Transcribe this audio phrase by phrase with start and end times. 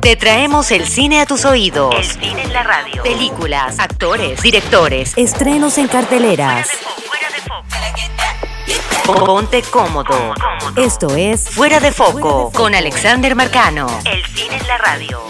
[0.00, 1.92] Te traemos el cine a tus oídos.
[1.96, 3.02] El cine en la radio.
[3.02, 6.68] Películas, actores, directores, estrenos en carteleras.
[9.04, 10.34] Ponte cómodo.
[10.76, 13.88] Esto es Fuera de Foco con Alexander Marcano.
[14.04, 15.20] El cine en la radio.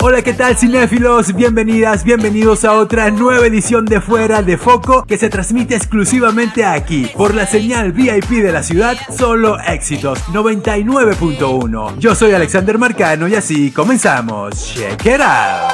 [0.00, 1.34] Hola, ¿qué tal cinéfilos?
[1.34, 7.10] Bienvenidas, bienvenidos a otra nueva edición de Fuera de Foco que se transmite exclusivamente aquí
[7.14, 11.98] por la señal VIP de la ciudad, solo éxitos 99.1.
[11.98, 14.74] Yo soy Alexander Marcano y así comenzamos.
[14.74, 15.72] Check it out.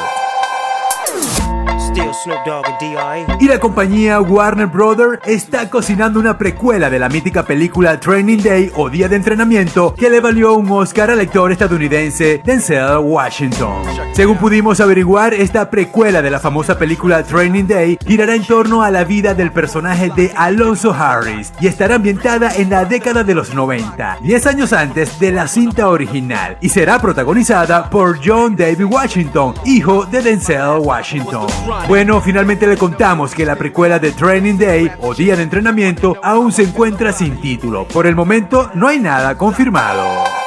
[3.40, 8.70] Y la compañía Warner Brothers está cocinando una precuela de la mítica película Training Day
[8.76, 13.82] o Día de Entrenamiento que le valió un Oscar al actor estadounidense Denzel Washington.
[14.12, 18.90] Según pudimos averiguar, esta precuela de la famosa película Training Day girará en torno a
[18.90, 23.54] la vida del personaje de Alonso Harris y estará ambientada en la década de los
[23.54, 29.54] 90, 10 años antes de la cinta original, y será protagonizada por John David Washington,
[29.64, 31.46] hijo de Denzel Washington.
[31.88, 36.52] Bueno, finalmente le contamos que la precuela de Training Day o Día de Entrenamiento aún
[36.52, 37.88] se encuentra sin título.
[37.88, 40.37] Por el momento no hay nada confirmado.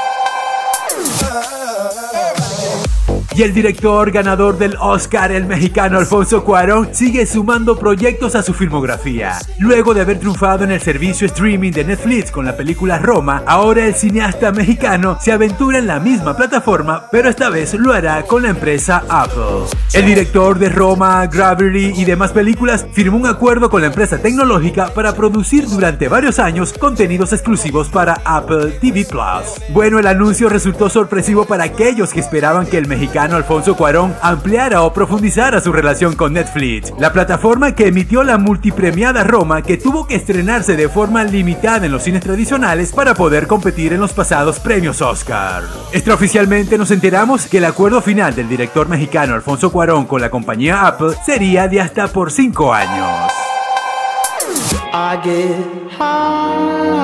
[3.34, 8.54] Y el director ganador del Oscar, el mexicano Alfonso Cuarón, sigue sumando proyectos a su
[8.54, 9.40] filmografía.
[9.58, 13.86] Luego de haber triunfado en el servicio streaming de Netflix con la película Roma, ahora
[13.86, 18.44] el cineasta mexicano se aventura en la misma plataforma, pero esta vez lo hará con
[18.44, 19.66] la empresa Apple.
[19.94, 24.88] El director de Roma, Gravity y demás películas firmó un acuerdo con la empresa tecnológica
[24.94, 29.62] para producir durante varios años contenidos exclusivos para Apple TV Plus.
[29.70, 34.82] Bueno, el anuncio resultó sorpresivo para aquellos que esperaban que el mexicano Alfonso Cuarón ampliara
[34.82, 40.08] o profundizara su relación con Netflix, la plataforma que emitió la multipremiada Roma que tuvo
[40.08, 44.60] que estrenarse de forma limitada en los cines tradicionales para poder competir en los pasados
[44.60, 45.62] premios Oscar.
[45.92, 50.88] Extraoficialmente nos enteramos que el acuerdo final del director mexicano Alfonso Cuarón con la compañía
[50.88, 53.32] Apple sería de hasta por 5 años.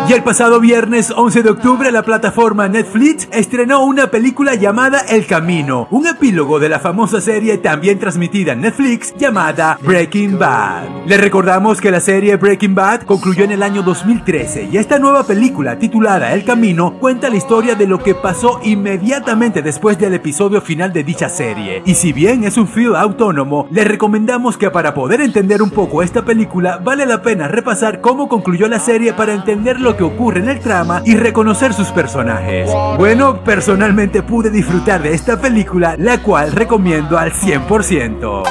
[0.10, 5.28] Y el pasado viernes 11 de octubre la plataforma Netflix estrenó una película llamada El
[5.28, 11.08] Camino, un epílogo de la famosa serie también transmitida en Netflix llamada Breaking Bad.
[11.08, 15.26] Le recordamos que la serie Breaking Bad concluyó en el año 2013 y esta nueva
[15.26, 20.62] película titulada El Camino cuenta la historia de lo que pasó inmediatamente después del episodio
[20.62, 21.82] final de dicha serie.
[21.86, 26.02] Y si bien es un film autónomo, le recomendamos que para poder entender un poco
[26.02, 30.40] esta película vale la pena repasar cómo concluyó la serie para entender lo que ocurre
[30.40, 32.70] en el trama y reconocer sus personajes.
[32.98, 38.44] Bueno, personalmente pude disfrutar de esta película, la cual recomiendo al 100%.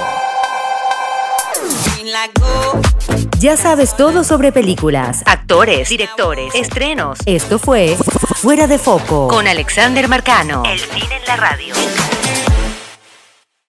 [3.39, 7.19] Ya sabes todo sobre películas, actores, directores, estrenos.
[7.27, 7.97] Esto fue
[8.37, 10.63] Fuera de Foco con Alexander Marcano.
[10.65, 11.75] El cine en la radio.